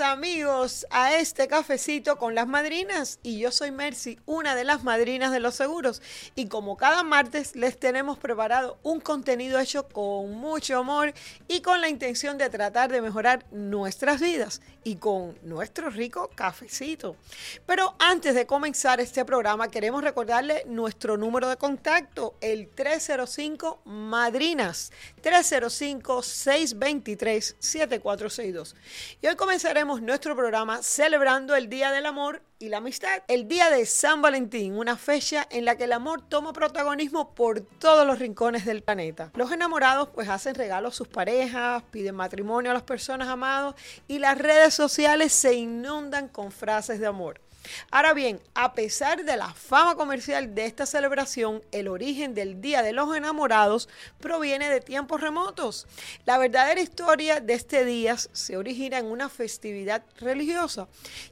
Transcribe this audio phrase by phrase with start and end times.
[0.00, 5.30] Amigos a este cafecito con las madrinas y yo soy Mercy, una de las madrinas
[5.30, 6.02] de los seguros
[6.34, 11.14] y como cada martes les tenemos preparado un contenido hecho con mucho amor
[11.46, 17.16] y con la intención de tratar de mejorar nuestras vidas y con nuestro rico cafecito.
[17.64, 24.92] Pero antes de comenzar este programa queremos recordarle nuestro número de contacto, el 305 Madrinas,
[25.20, 28.76] 305 623 7462.
[29.22, 33.68] Y hoy comenzaremos nuestro programa celebrando el Día del Amor y la Amistad, el Día
[33.68, 38.18] de San Valentín, una fecha en la que el amor toma protagonismo por todos los
[38.18, 39.30] rincones del planeta.
[39.34, 43.74] Los enamorados pues hacen regalos a sus parejas, piden matrimonio a las personas amadas
[44.08, 47.42] y las redes sociales se inundan con frases de amor.
[47.90, 52.82] Ahora bien, a pesar de la fama comercial de esta celebración, el origen del Día
[52.82, 53.88] de los Enamorados
[54.20, 55.86] proviene de tiempos remotos.
[56.24, 60.88] La verdadera historia de este día se origina en una festividad religiosa,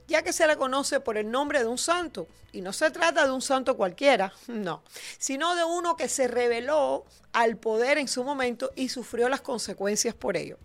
[0.09, 2.29] ya que se la conoce por el nombre de un santo.
[2.53, 4.83] Y no se trata de un santo cualquiera, no,
[5.19, 10.15] sino de uno que se reveló al poder en su momento y sufrió las consecuencias
[10.15, 10.59] por ello.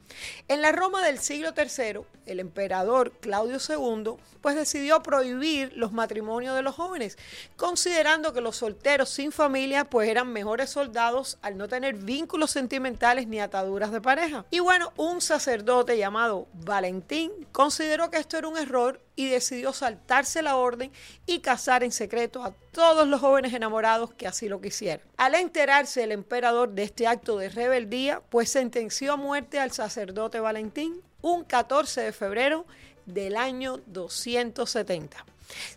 [0.48, 6.56] En la Roma del siglo III, el emperador Claudio II pues decidió prohibir los matrimonios
[6.56, 7.18] de los jóvenes,
[7.56, 13.28] considerando que los solteros sin familia pues eran mejores soldados al no tener vínculos sentimentales
[13.28, 14.46] ni ataduras de pareja.
[14.52, 20.42] Y bueno, un sacerdote llamado Valentín consideró que esto era un error y decidió saltarse
[20.42, 20.92] la orden
[21.26, 21.40] y
[21.84, 25.06] en secreto a todos los jóvenes enamorados que así lo quisieran.
[25.18, 30.40] Al enterarse el emperador de este acto de rebeldía, pues sentenció a muerte al sacerdote
[30.40, 32.66] Valentín un 14 de febrero
[33.06, 35.26] del año 270.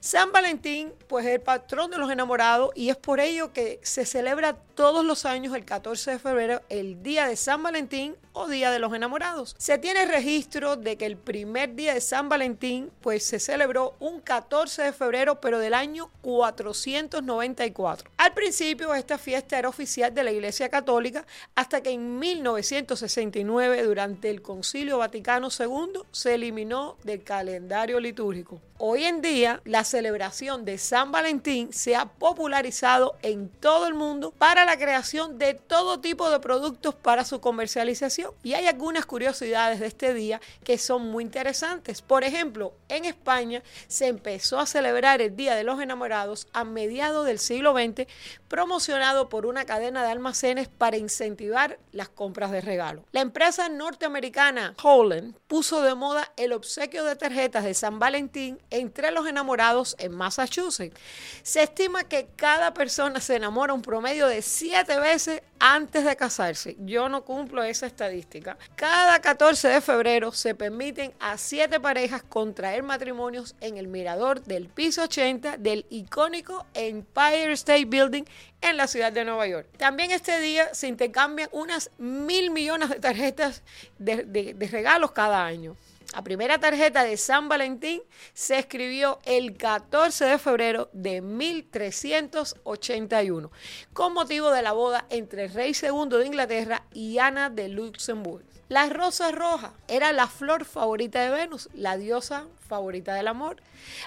[0.00, 4.04] San Valentín, pues es el patrón de los enamorados y es por ello que se
[4.04, 8.70] celebra todos los años el 14 de febrero el día de San Valentín o Día
[8.70, 9.54] de los Enamorados.
[9.58, 14.20] Se tiene registro de que el primer día de San Valentín pues se celebró un
[14.20, 18.10] 14 de febrero pero del año 494.
[18.16, 24.30] Al principio esta fiesta era oficial de la Iglesia Católica hasta que en 1969 durante
[24.30, 28.60] el Concilio Vaticano II se eliminó del calendario litúrgico.
[28.82, 34.30] Hoy en día la celebración de San Valentín se ha popularizado en todo el mundo
[34.30, 38.32] para la creación de todo tipo de productos para su comercialización.
[38.42, 42.00] Y hay algunas curiosidades de este día que son muy interesantes.
[42.00, 47.26] Por ejemplo, en España se empezó a celebrar el Día de los Enamorados a mediados
[47.26, 48.06] del siglo XX,
[48.48, 53.04] promocionado por una cadena de almacenes para incentivar las compras de regalo.
[53.12, 59.10] La empresa norteamericana Holland puso de moda el obsequio de tarjetas de San Valentín entre
[59.10, 60.98] los enamorados en Massachusetts.
[61.42, 66.76] Se estima que cada persona se enamora un promedio de siete veces antes de casarse.
[66.80, 68.56] Yo no cumplo esa estadística.
[68.76, 74.68] Cada 14 de febrero se permiten a siete parejas contraer matrimonios en el mirador del
[74.68, 78.24] piso 80 del icónico Empire State Building
[78.62, 79.66] en la ciudad de Nueva York.
[79.76, 83.62] También este día se intercambian unas mil millones de tarjetas
[83.98, 85.76] de, de regalos cada año.
[86.12, 88.02] La primera tarjeta de San Valentín
[88.34, 93.52] se escribió el 14 de febrero de 1381
[93.92, 98.44] con motivo de la boda entre el rey segundo de Inglaterra y Ana de Luxemburgo.
[98.68, 103.62] La rosa roja era la flor favorita de Venus, la diosa favorita del amor.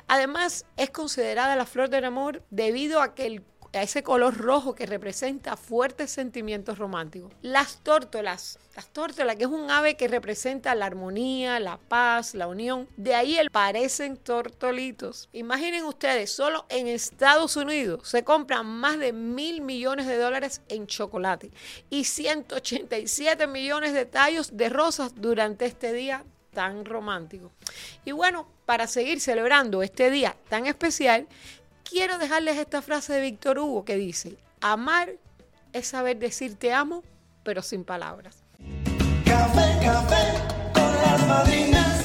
[0.07, 3.41] Además, es considerada la flor del amor debido a que el
[3.73, 7.31] a ese color rojo que representa fuertes sentimientos románticos.
[7.41, 12.47] Las tórtolas, las tórtolas, que es un ave que representa la armonía, la paz, la
[12.47, 12.87] unión.
[12.97, 15.29] De ahí el parecen tortolitos.
[15.33, 20.87] Imaginen ustedes, solo en Estados Unidos se compran más de mil millones de dólares en
[20.87, 21.51] chocolate
[21.89, 26.23] y 187 millones de tallos de rosas durante este día
[26.53, 27.51] tan romántico.
[28.05, 31.27] Y bueno, para seguir celebrando este día tan especial,
[31.83, 35.09] quiero dejarles esta frase de Víctor Hugo que dice, amar
[35.73, 37.03] es saber decir te amo,
[37.43, 38.43] pero sin palabras.
[39.25, 40.33] Café, café
[40.73, 42.03] con las madrinas,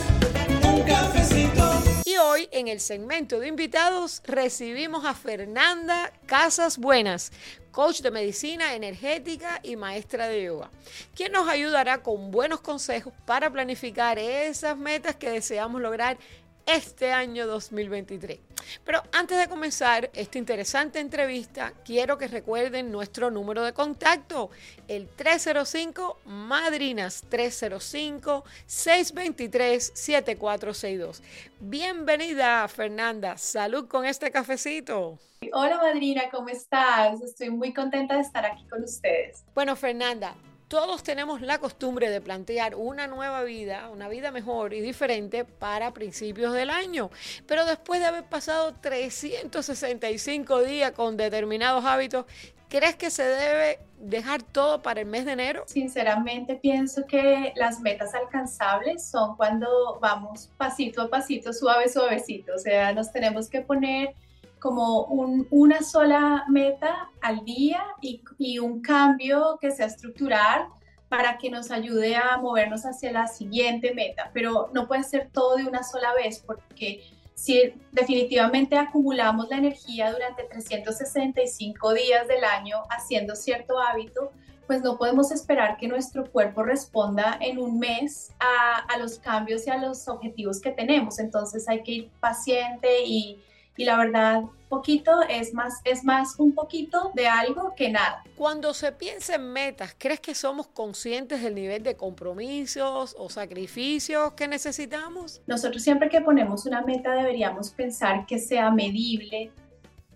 [0.64, 1.82] un cafecito.
[2.04, 7.32] Y hoy en el segmento de invitados recibimos a Fernanda Casas Buenas,
[7.70, 10.70] coach de medicina energética y maestra de yoga,
[11.14, 16.18] quien nos ayudará con buenos consejos para planificar esas metas que deseamos lograr
[16.66, 18.40] este año 2023.
[18.84, 24.50] Pero antes de comenzar esta interesante entrevista, quiero que recuerden nuestro número de contacto,
[24.88, 31.22] el 305 Madrinas 305 623 7462.
[31.60, 33.36] Bienvenida, Fernanda.
[33.38, 35.18] Salud con este cafecito.
[35.52, 37.20] Hola, madrina, ¿cómo estás?
[37.22, 39.44] Estoy muy contenta de estar aquí con ustedes.
[39.54, 40.34] Bueno, Fernanda,
[40.68, 45.94] Todos tenemos la costumbre de plantear una nueva vida, una vida mejor y diferente para
[45.94, 47.10] principios del año.
[47.46, 52.26] Pero después de haber pasado 365 días con determinados hábitos,
[52.68, 55.64] ¿crees que se debe dejar todo para el mes de enero?
[55.66, 62.52] Sinceramente pienso que las metas alcanzables son cuando vamos pasito a pasito, suave, suavecito.
[62.54, 64.14] O sea, nos tenemos que poner
[64.58, 65.04] como
[65.50, 70.66] una sola meta al día y, y, un cambio que sea estructural
[71.08, 75.56] para que nos ayude a movernos hacia la siguiente meta, pero no puede ser todo
[75.56, 77.02] de una sola vez porque
[77.34, 84.32] si definitivamente acumulamos la energía durante 365 días del año haciendo cierto hábito,
[84.66, 89.66] pues no podemos esperar que nuestro cuerpo responda en un mes a, a los cambios
[89.66, 91.20] y a los objetivos que tenemos.
[91.20, 93.40] Entonces hay que ir paciente y,
[93.78, 98.22] y la verdad poquito es más es más un poquito de algo que nada.
[98.36, 104.34] Cuando se piensa en metas, ¿crees que somos conscientes del nivel de compromisos o sacrificios
[104.34, 105.40] que necesitamos?
[105.46, 109.52] Nosotros siempre que ponemos una meta deberíamos pensar que sea medible,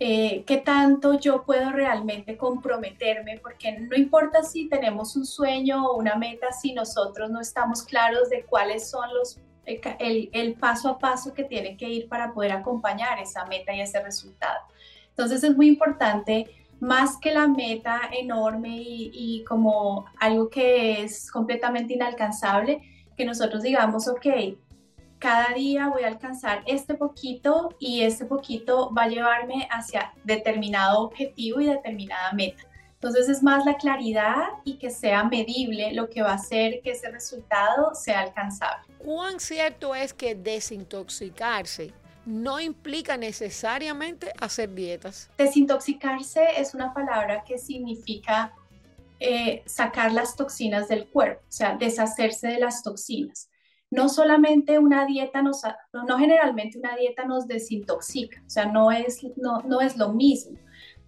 [0.01, 5.97] eh, qué tanto yo puedo realmente comprometerme, porque no importa si tenemos un sueño o
[5.97, 11.33] una meta, si nosotros no estamos claros de cuáles son los el, paso a paso
[11.33, 14.61] que tiene que ir para poder acompañar esa meta y ese resultado.
[15.11, 16.47] Entonces es muy importante,
[16.81, 22.83] más que la meta enorme y, y como algo que es completamente inalcanzable,
[23.17, 24.27] que nosotros digamos, ok,
[25.23, 31.03] cada día voy a alcanzar este poquito y este poquito va a llevarme hacia determinado
[31.03, 32.65] objetivo y determinada meta.
[33.03, 36.93] Entonces es más la claridad y que sea medible lo que va a hacer que
[36.93, 38.85] ese resultado sea alcanzable.
[38.99, 41.93] ¿Cuán cierto es que desintoxicarse
[42.25, 45.29] no implica necesariamente hacer dietas?
[45.37, 48.55] Desintoxicarse es una palabra que significa
[49.19, 53.51] eh, sacar las toxinas del cuerpo, o sea, deshacerse de las toxinas.
[53.91, 55.63] No solamente una dieta nos,
[55.93, 60.57] no generalmente una dieta nos desintoxica, o sea, no es, no, no es lo mismo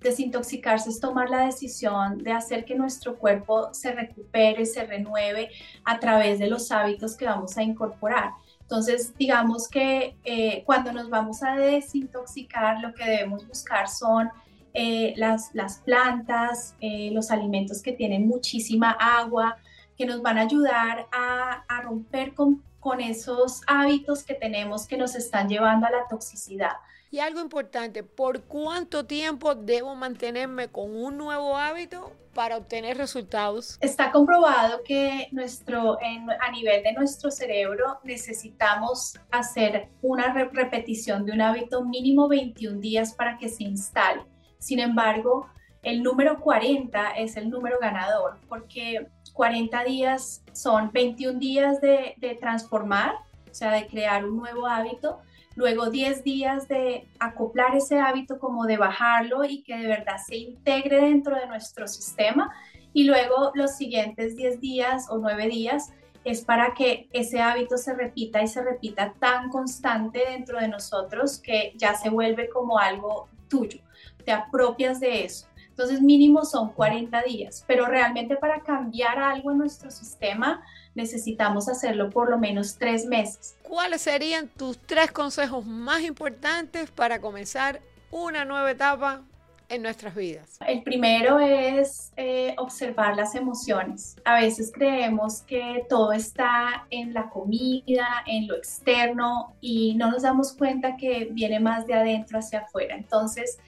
[0.05, 5.49] Desintoxicarse es tomar la decisión de hacer que nuestro cuerpo se recupere, se renueve
[5.83, 8.33] a través de los hábitos que vamos a incorporar.
[8.61, 14.29] Entonces, digamos que eh, cuando nos vamos a desintoxicar, lo que debemos buscar son
[14.75, 15.51] eh, las,
[15.87, 19.57] plantas, eh, los alimentos que tienen muchísima agua,
[19.97, 25.49] que nos van a ayudar a, romper con esos hábitos que tenemos que nos están
[25.49, 26.73] llevando a la toxicidad.
[27.15, 33.79] Y algo importante, ¿por cuánto tiempo debo mantenerme con un nuevo hábito para obtener resultados?
[33.81, 35.97] Está comprobado que nuestro,
[36.41, 43.15] a nivel de nuestro cerebro necesitamos hacer una repetición de un hábito mínimo 21 días
[43.15, 44.23] para que se instale.
[44.59, 45.49] Sin embargo,
[45.85, 52.35] el número 40 es el número ganador porque 40 días son 21 días de, de
[52.35, 53.15] transformar,
[53.49, 55.21] o sea, de crear un nuevo hábito
[55.57, 60.37] luego 10 días de acoplar ese hábito como de bajarlo y que de verdad se
[60.37, 62.53] integre dentro de nuestro sistema
[62.93, 65.93] y luego los siguientes 10 días o 9 días
[66.25, 71.39] es para que ese hábito se repita y se repita tan constante dentro de nosotros
[71.39, 73.81] que ya se vuelve como algo tuyo,
[74.25, 75.47] te apropias de eso.
[75.75, 80.63] Entonces mínimo son 40 días, pero realmente para cambiar algo en nuestro sistema
[80.95, 83.57] necesitamos hacerlo por lo menos tres meses.
[83.65, 87.81] ¿Cuáles serían tus tres consejos más importantes para comenzar
[88.13, 89.23] una nueva etapa
[89.69, 90.61] en nuestras vidas?
[90.65, 94.15] El primero es eh, observar las emociones.
[94.25, 100.23] A veces creemos que todo está en la comida, en lo externo y no nos
[100.23, 102.95] damos cuenta que viene más de adentro hacia afuera.
[102.95, 103.59] Entonces,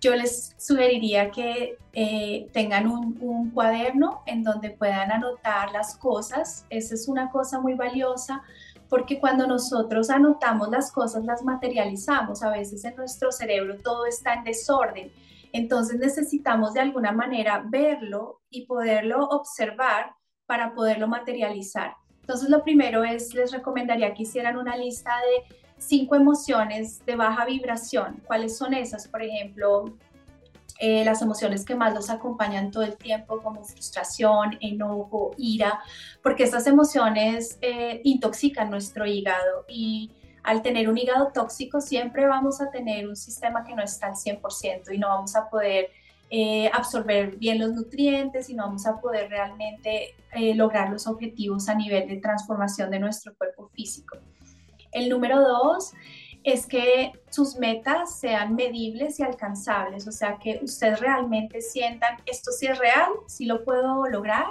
[0.00, 6.64] yo les sugeriría que eh, tengan un, cuaderno en donde puedan anotar las cosas.
[6.70, 8.42] Esa es una cosa muy valiosa
[8.88, 12.42] porque cuando nosotros anotamos las cosas las materializamos.
[12.42, 15.12] A veces en nuestro cerebro todo está en desorden.
[15.52, 20.14] Entonces necesitamos de alguna manera verlo y poderlo observar
[20.46, 21.94] para poderlo materializar.
[22.20, 27.44] Entonces lo primero es, les recomendaría que hicieran una lista de cinco emociones de baja
[27.44, 28.22] vibración.
[28.26, 29.08] ¿Cuáles son esas?
[29.08, 29.96] Por ejemplo,
[30.78, 35.80] eh, las emociones que más los acompañan todo el tiempo, como frustración, enojo, ira,
[36.22, 40.10] porque estas emociones eh, intoxican nuestro hígado y
[40.42, 44.14] al tener un hígado tóxico siempre vamos a tener un sistema que no está al
[44.14, 45.90] 100% y no vamos a poder
[46.30, 50.14] eh, absorber bien los nutrientes y no vamos a poder realmente
[50.54, 54.16] lograr los objetivos a nivel de transformación de nuestro cuerpo físico.
[54.92, 55.92] El número dos
[56.44, 62.50] es que sus metas sean medibles y alcanzables, o sea, que ustedes realmente sientan, esto
[62.50, 64.46] sí es real, sí lo puedo lograr,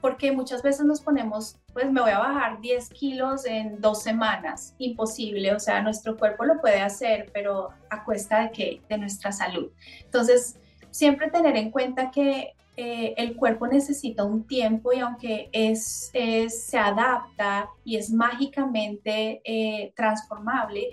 [0.00, 4.74] porque muchas veces nos ponemos, pues me voy a bajar 10 kilos en dos semanas,
[4.78, 8.82] imposible, o sea, nuestro cuerpo lo puede hacer, pero a cuesta de qué?
[8.88, 9.72] De nuestra salud.
[10.04, 16.10] Entonces, siempre tener en cuenta que eh, el cuerpo necesita un tiempo y aunque es,
[16.12, 20.90] se adapta y es mágicamente eh, transformable,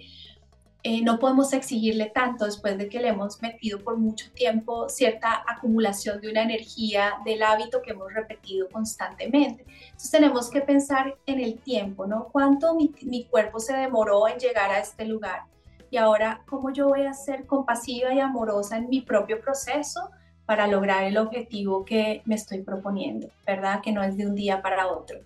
[0.86, 5.44] eh, no podemos exigirle tanto después de que le hemos metido por mucho tiempo cierta
[5.48, 9.66] acumulación de una energía del hábito que hemos repetido constantemente.
[9.86, 12.30] Entonces tenemos que pensar en el tiempo, ¿no?
[12.32, 15.44] ¿Cuánto mi, mi cuerpo se demoró en llegar a este lugar?
[15.90, 20.10] Y ahora, ¿cómo yo voy a ser compasiva y amorosa en mi propio proceso
[20.46, 23.82] para lograr el objetivo que me estoy proponiendo, ¿verdad?
[23.82, 25.20] Que no es de un día para otro.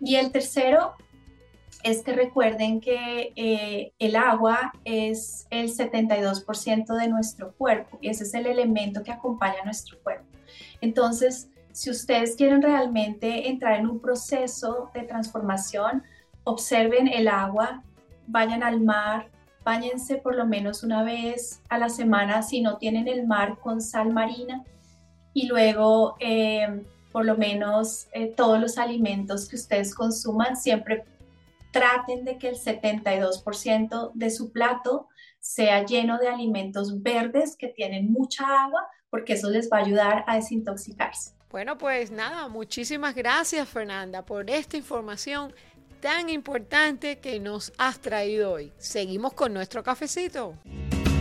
[0.00, 0.94] Y el tercero
[1.82, 8.24] es que recuerden que eh, el agua es el 72% de nuestro cuerpo y ese
[8.24, 10.26] es el elemento que acompaña a nuestro cuerpo.
[10.80, 16.02] Entonces, si ustedes quieren realmente entrar en un proceso de transformación,
[16.42, 17.84] observen el agua,
[18.26, 19.30] vayan al mar,
[19.68, 23.82] báñense por lo menos una vez a la semana si no tienen el mar con
[23.82, 24.64] sal marina
[25.34, 31.04] y luego eh, por lo menos eh, todos los alimentos que ustedes consuman siempre
[31.70, 35.08] traten de que el 72% de su plato
[35.38, 40.24] sea lleno de alimentos verdes que tienen mucha agua, porque eso les va a ayudar
[40.26, 41.32] a desintoxicarse.
[41.50, 45.52] Bueno, pues nada, muchísimas gracias Fernanda por esta información
[46.00, 48.72] tan importante que nos has traído hoy.
[48.78, 50.54] Seguimos con nuestro cafecito.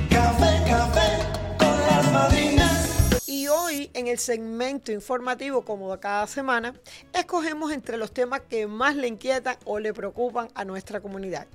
[0.09, 3.27] Café, café con las madrinas.
[3.27, 6.73] Y hoy en el segmento informativo como cada semana,
[7.13, 11.47] escogemos entre los temas que más le inquietan o le preocupan a nuestra comunidad.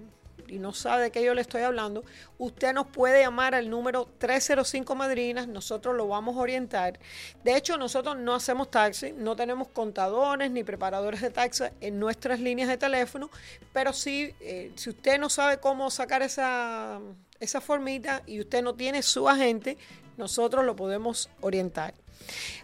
[0.47, 2.03] y no sabe de qué yo le estoy hablando,
[2.37, 6.99] usted nos puede llamar al número 305 Madrinas, nosotros lo vamos a orientar.
[7.43, 12.39] De hecho, nosotros no hacemos taxi, no tenemos contadores ni preparadores de taxi en nuestras
[12.39, 13.29] líneas de teléfono,
[13.73, 16.99] pero sí, eh, si usted no sabe cómo sacar esa,
[17.39, 19.77] esa formita y usted no tiene su agente,
[20.17, 21.93] nosotros lo podemos orientar.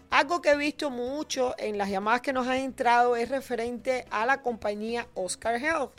[0.09, 4.25] Algo que he visto mucho en las llamadas que nos han entrado es referente a
[4.25, 5.91] la compañía Oscar Health.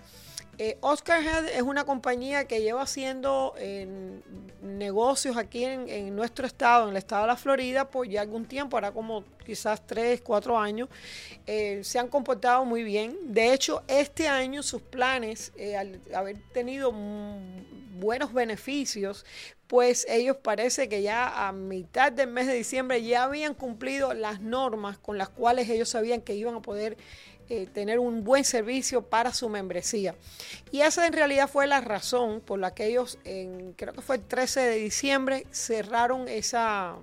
[0.59, 3.55] Eh, Oscar Health es una compañía que lleva haciendo
[4.63, 8.77] negocios aquí en, nuestro estado, en el estado de la Florida, por ya algún tiempo,
[8.77, 10.89] ahora como quizás 3, 4 años.
[11.47, 13.17] Eh, se han comportado muy bien.
[13.25, 16.93] De hecho, este año sus planes, eh, al haber tenido
[18.01, 19.25] buenos beneficios,
[19.67, 24.41] pues ellos parece que ya a mitad del mes de diciembre ya habían cumplido las
[24.41, 26.97] normas con las cuales ellos sabían que iban a poder
[27.53, 30.15] eh, tener un buen servicio para su membresía.
[30.71, 34.17] Y esa en realidad fue la razón por la que ellos, en, creo que fue
[34.17, 36.95] el 13 de diciembre, cerraron esa,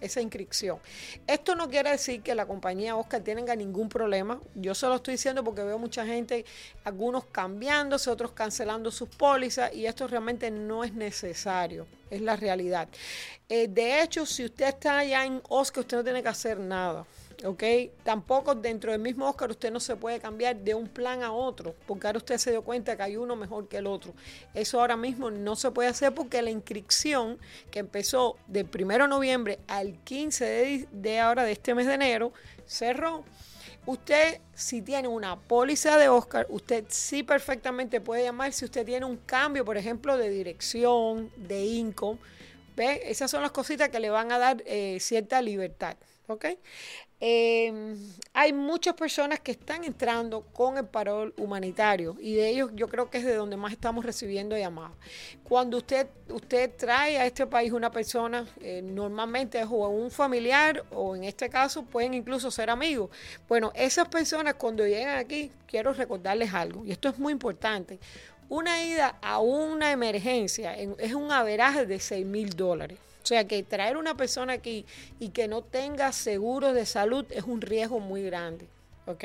[0.00, 0.78] esa inscripción.
[1.26, 4.40] Esto no quiere decir que la compañía Oscar tenga ningún problema.
[4.54, 6.44] Yo se lo estoy diciendo porque veo mucha gente,
[6.84, 11.86] algunos cambiándose, otros cancelando sus pólizas y esto realmente no es necesario.
[12.10, 12.88] Es la realidad.
[13.48, 17.06] Eh, de hecho, si usted está allá en Oscar, usted no tiene que hacer nada.
[17.44, 17.62] ¿Ok?
[18.02, 21.74] Tampoco dentro del mismo Oscar usted no se puede cambiar de un plan a otro,
[21.86, 24.14] porque ahora usted se dio cuenta que hay uno mejor que el otro.
[24.54, 27.38] Eso ahora mismo no se puede hacer porque la inscripción
[27.70, 32.32] que empezó del 1 de noviembre al 15 de, ahora de este mes de enero
[32.66, 33.24] cerró.
[33.86, 39.06] Usted, si tiene una póliza de Oscar, usted sí perfectamente puede llamar si usted tiene
[39.06, 42.18] un cambio, por ejemplo, de dirección, de income.
[42.76, 43.02] ¿Ve?
[43.06, 45.96] Esas son las cositas que le van a dar eh, cierta libertad.
[46.30, 46.46] ¿ok?
[47.22, 47.98] Em,
[48.32, 53.10] hay muchas personas que están entrando con el parol humanitario y de ellos yo creo
[53.10, 54.96] que es de donde más estamos recibiendo llamadas.
[55.44, 61.14] Cuando usted, usted trae a este país una persona, eh, normalmente es un familiar o
[61.14, 63.10] en este caso pueden incluso ser amigos.
[63.46, 67.98] Bueno, esas personas cuando llegan aquí, quiero recordarles algo y esto es muy importante.
[68.48, 72.98] Una ida a una emergencia es un averaje de 6 mil dólares.
[73.22, 74.86] O sea que traer una persona aquí
[75.18, 78.66] y que no tenga seguro de salud es un riesgo muy grande.
[79.06, 79.24] ¿Ok?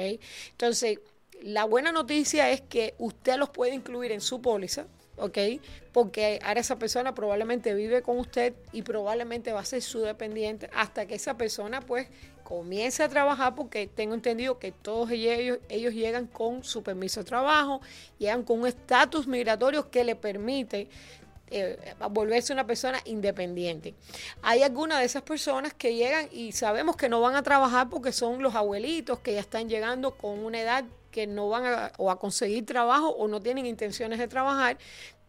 [0.52, 1.00] Entonces,
[1.42, 4.88] La buena noticia es que usted los puede incluir en su póliza,
[5.18, 5.38] ¿ok?
[5.92, 10.70] Porque ahora esa persona probablemente vive con usted y probablemente va a ser su dependiente
[10.74, 12.08] hasta que esa persona pues
[12.44, 17.26] comience a trabajar porque tengo entendido que todos ellos, ellos llegan con su permiso de
[17.26, 17.82] trabajo,
[18.18, 20.88] llegan con un estatus migratorio que le permite
[21.52, 23.94] eh, volverse una persona independiente.
[24.42, 28.12] Hay algunas de esas personas que llegan y sabemos que no van a trabajar porque
[28.12, 32.12] son los abuelitos que ya están llegando con una edad que no van a, o
[32.12, 34.78] a conseguir trabajo o no tienen intenciones de trabajar,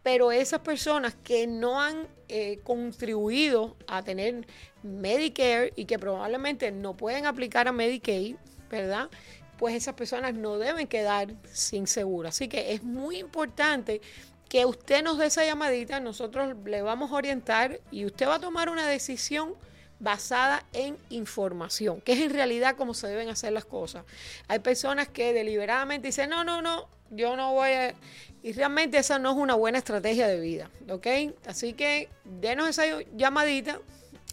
[0.03, 4.47] pero esas personas que no han eh, contribuido a tener
[4.81, 8.37] Medicare y que probablemente no pueden aplicar a Medicaid,
[8.69, 9.09] ¿verdad?
[9.57, 12.29] Pues esas personas no deben quedar sin seguro.
[12.29, 14.01] Así que es muy importante
[14.49, 18.39] que usted nos dé esa llamadita, nosotros le vamos a orientar y usted va a
[18.39, 19.55] tomar una decisión
[19.99, 24.05] basada en información, que es en realidad como se deben hacer las cosas.
[24.47, 27.95] Hay personas que deliberadamente dicen, no, no, no, yo no voy a...
[28.43, 31.07] Y realmente esa no es una buena estrategia de vida, ¿ok?
[31.47, 32.83] Así que denos esa
[33.15, 33.79] llamadita,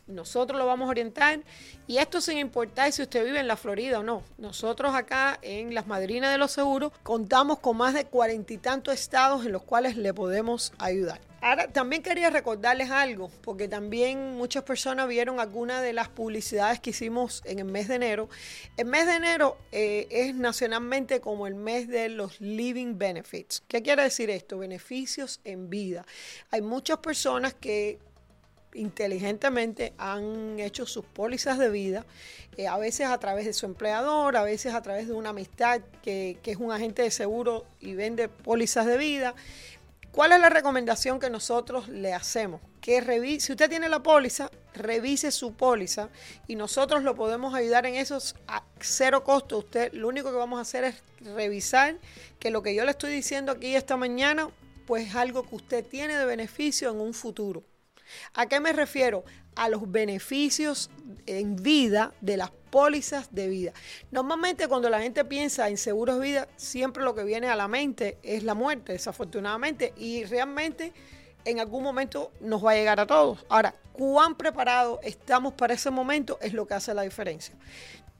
[0.06, 1.40] nosotros lo vamos a orientar
[1.86, 4.22] y esto sin importar si usted vive en la Florida o no.
[4.38, 8.94] Nosotros acá en las Madrinas de los Seguros contamos con más de cuarenta y tantos
[8.94, 11.20] estados en los cuales le podemos ayudar.
[11.44, 16.88] Ahora, también quería recordarles algo, porque también muchas personas vieron algunas de las publicidades que
[16.88, 18.30] hicimos en el mes de enero.
[18.78, 23.62] El mes de enero eh, es nacionalmente como el mes de los living benefits.
[23.68, 24.56] ¿Qué quiere decir esto?
[24.56, 26.06] Beneficios en vida.
[26.50, 27.98] Hay muchas personas que
[28.74, 32.04] inteligentemente han hecho sus pólizas de vida,
[32.56, 35.80] eh, a veces a través de su empleador, a veces a través de una amistad
[36.02, 39.34] que, que es un agente de seguro y vende pólizas de vida.
[40.12, 42.60] ¿Cuál es la recomendación que nosotros le hacemos?
[42.80, 46.08] Que revise, si usted tiene la póliza, revise su póliza
[46.46, 49.58] y nosotros lo podemos ayudar en eso a cero costo.
[49.58, 51.02] Usted lo único que vamos a hacer es
[51.34, 51.96] revisar
[52.38, 54.48] que lo que yo le estoy diciendo aquí esta mañana,
[54.86, 57.64] pues es algo que usted tiene de beneficio en un futuro.
[58.34, 59.24] ¿A qué me refiero?
[59.56, 60.90] A los beneficios
[61.26, 63.72] en vida de las pólizas de vida.
[64.10, 67.68] Normalmente cuando la gente piensa en seguros de vida, siempre lo que viene a la
[67.68, 70.92] mente es la muerte, desafortunadamente, y realmente
[71.44, 73.44] en algún momento nos va a llegar a todos.
[73.48, 77.54] Ahora, cuán preparados estamos para ese momento es lo que hace la diferencia.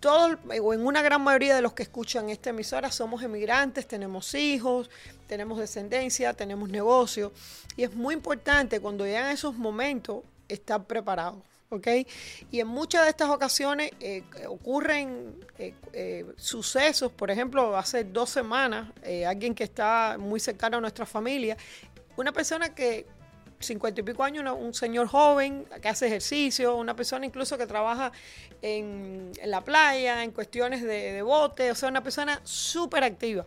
[0.01, 4.35] Todos, o en una gran mayoría de los que escuchan esta emisora somos emigrantes, tenemos
[4.35, 4.91] hijos,
[5.27, 7.33] tenemos descendencia, tenemos negocio.
[7.77, 11.43] Y es muy importante cuando llegan esos momentos estar preparados.
[11.71, 11.89] ¿ok?
[12.51, 18.31] Y en muchas de estas ocasiones eh, ocurren eh, eh, sucesos, por ejemplo, hace dos
[18.31, 18.93] semanas,
[19.27, 21.57] alguien que está muy cercano a nuestra familia,
[22.17, 23.07] una persona que
[23.61, 28.13] cincuenta y pico años, un señor joven que hace ejercicio, una persona incluso que trabaja
[28.63, 33.47] en, la playa, en cuestiones de, de bote, o sea, una persona súper activa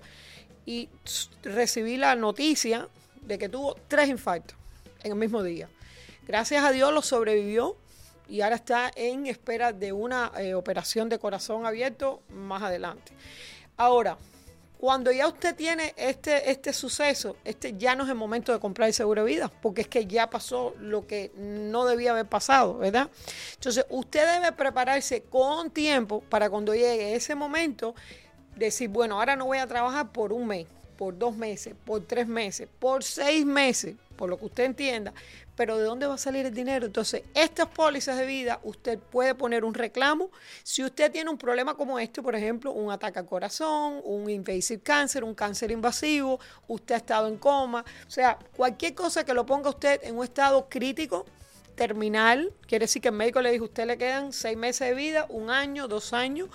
[0.66, 0.90] y
[1.44, 2.88] recibí la noticia
[3.22, 4.58] de que tuvo tres infartos
[5.04, 5.70] en el mismo día.
[6.28, 7.78] Gracias a Dios lo sobrevivió
[8.28, 13.14] y ahora está en espera de una eh, operación de corazón abierto más adelante.
[13.78, 14.18] Ahora,
[14.80, 18.88] cuando ya usted tiene este, este suceso, este ya no es el momento de comprar
[18.88, 22.78] el seguro de vida, porque es que ya pasó lo que no debía haber pasado,
[22.78, 23.10] ¿verdad?
[23.56, 27.96] Entonces, usted debe prepararse con tiempo para cuando llegue ese momento
[28.56, 32.28] decir, bueno, ahora no voy a trabajar por un mes, por dos meses, por tres
[32.28, 35.14] meses, por seis meses, por lo que usted entienda,
[35.56, 36.88] pero ¿de dónde va a salir el dinero?
[36.88, 40.30] Entonces, estas pólizas de vida, usted puede poner un reclamo.
[40.64, 44.82] Si usted tiene un problema como este, por ejemplo, un ataque al corazón, un invasive
[44.82, 49.46] cáncer, un cáncer invasivo, usted ha estado en coma, o sea, cualquier cosa que lo
[49.46, 51.26] ponga usted en un estado crítico,
[51.78, 55.28] terminal, quiere decir que el médico le dijo, usted le quedan seis meses de vida,
[55.30, 56.50] un año, dos años.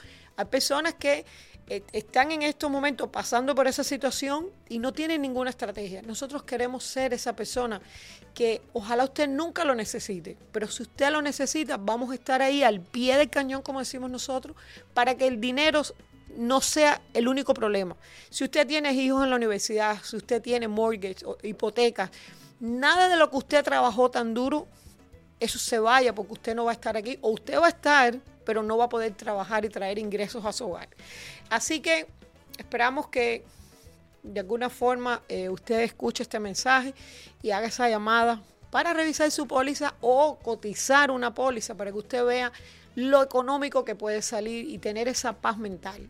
[0.44, 1.24] Personas que
[1.68, 6.02] eh, están en estos momentos pasando por esa situación y no tienen ninguna estrategia.
[6.02, 7.80] Nosotros queremos ser esa persona
[8.34, 12.62] que ojalá usted nunca lo necesite, pero si usted lo necesita, vamos a estar ahí
[12.62, 14.56] al pie del cañón, como decimos nosotros,
[14.92, 15.82] para que el dinero
[16.36, 17.96] no sea el único problema.
[18.30, 22.10] Si usted tiene hijos en la universidad, si usted tiene mortgage o hipotecas,
[22.58, 24.66] nada de lo que usted trabajó tan duro,
[25.42, 28.16] eso se vaya porque usted no va a estar aquí o usted va a estar,
[28.44, 30.88] pero no va a poder trabajar y traer ingresos a su hogar.
[31.50, 32.06] Así que
[32.58, 33.44] esperamos que
[34.22, 36.94] de alguna forma eh, usted escuche este mensaje
[37.42, 42.24] y haga esa llamada para revisar su póliza o cotizar una póliza para que usted
[42.24, 42.52] vea
[42.94, 46.08] lo económico que puede salir y tener esa paz mental.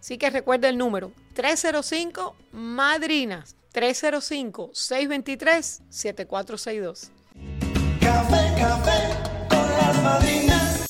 [0.00, 7.71] Así que recuerde el número 305 Madrinas 305 623 7462.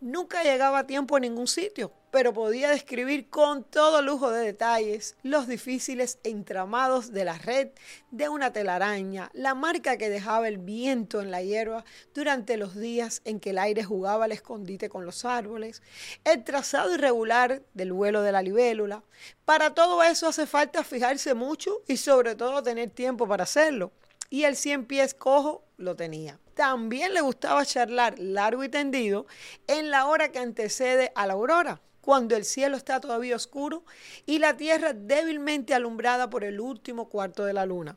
[0.00, 5.16] Nunca llegaba a tiempo a ningún sitio, pero podía describir con todo lujo de detalles
[5.24, 7.70] los difíciles entramados de la red
[8.12, 11.84] de una telaraña, la marca que dejaba el viento en la hierba
[12.14, 15.82] durante los días en que el aire jugaba al escondite con los árboles,
[16.22, 19.02] el trazado irregular del vuelo de la libélula.
[19.44, 23.90] Para todo eso hace falta fijarse mucho y sobre todo tener tiempo para hacerlo.
[24.30, 29.28] Y el cien pies cojo lo tenía también le gustaba charlar largo y tendido
[29.68, 33.84] en la hora que antecede a la aurora, cuando el cielo está todavía oscuro
[34.26, 37.96] y la tierra débilmente alumbrada por el último cuarto de la luna.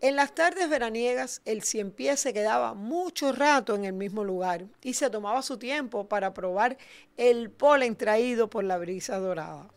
[0.00, 4.64] En las tardes veraniegas, el cien pies se quedaba mucho rato en el mismo lugar
[4.80, 6.78] y se tomaba su tiempo para probar
[7.18, 9.68] el polen traído por la brisa dorada.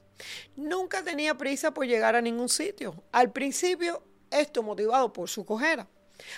[0.55, 3.03] Nunca tenía prisa por llegar a ningún sitio.
[3.11, 4.01] Al principio,
[4.39, 5.87] esto motivado por su cojera.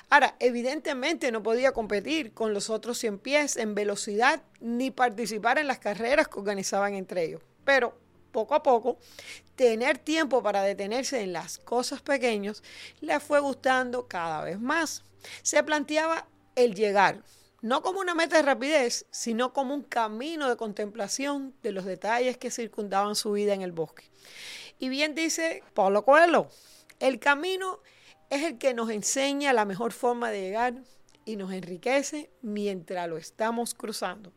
[0.10, 5.67] Ahora, evidentemente no podía competir con los otros 100 pies en velocidad ni participar en
[5.67, 7.41] las carreras que organizaban entre ellos.
[7.63, 7.97] Pero
[8.31, 8.97] poco a poco,
[9.55, 12.63] tener tiempo para detenerse en las cosas pequeñas
[12.99, 15.03] le fue gustando cada vez más.
[15.41, 17.23] Se planteaba el llegar,
[17.62, 22.38] no como una meta de rapidez, sino como un camino de contemplación de los detalles
[22.38, 24.10] que circundaban su vida en el bosque.
[24.79, 26.49] Y bien dice Pablo Coelho,
[26.99, 27.79] el camino
[28.29, 30.75] es el que nos enseña la mejor forma de llegar
[31.25, 34.31] y nos enriquece mientras lo estamos cruzando.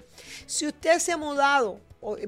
[0.46, 1.78] Si usted se ha mudado,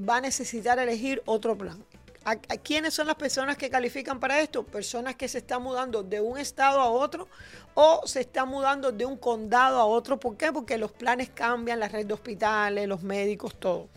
[0.08, 1.82] va a necesitar elegir otro plan.
[2.24, 4.62] ¿A, quiénes son las personas que califican para esto?
[4.62, 7.28] Personas que se están mudando de un estado a otro
[7.74, 10.18] o se están mudando de un condado a otro.
[10.18, 10.50] ¿Por qué?
[10.50, 13.88] Porque los planes cambian, la red de hospitales, los médicos, todo.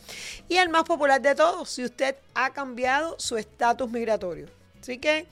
[0.50, 4.47] Y el más popular de todos, si usted ha cambiado su estatus migratorio.
[4.82, 5.26] Así que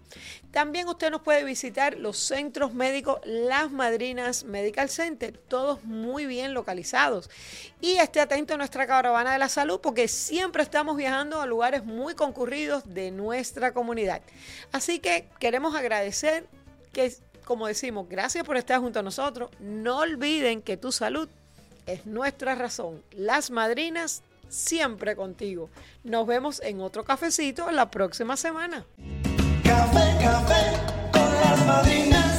[0.52, 6.54] También usted nos puede visitar los centros médicos Las Madrinas Medical Center, todos muy bien
[6.54, 7.28] localizados.
[7.80, 11.84] Y esté atento a nuestra caravana de la salud porque siempre estamos viajando a lugares
[11.84, 14.22] muy concurridos de nuestra comunidad.
[14.70, 16.46] Así que queremos agradecer
[16.92, 17.12] que
[17.44, 19.50] como decimos, gracias por estar junto a nosotros.
[19.60, 21.28] No olviden que tu salud
[21.86, 23.02] es nuestra razón.
[23.12, 25.68] Las madrinas siempre contigo.
[26.02, 28.84] Nos vemos en otro cafecito la próxima semana.
[29.62, 30.72] Café, café
[31.12, 32.33] con las madrinas.